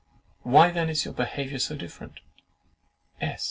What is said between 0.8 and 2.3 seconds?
is your behaviour so different?"